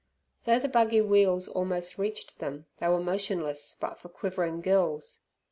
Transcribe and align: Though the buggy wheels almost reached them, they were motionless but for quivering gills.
Though 0.45 0.57
the 0.57 0.67
buggy 0.67 0.99
wheels 0.99 1.47
almost 1.47 1.99
reached 1.99 2.39
them, 2.39 2.65
they 2.79 2.87
were 2.87 2.99
motionless 2.99 3.77
but 3.79 3.99
for 3.99 4.09
quivering 4.09 4.61
gills. 4.61 5.19